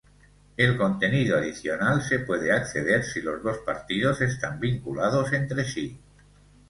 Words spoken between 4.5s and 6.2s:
vinculados entre sí.